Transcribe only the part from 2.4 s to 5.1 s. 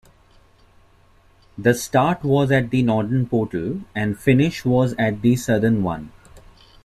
at the northern portal and 'finish' was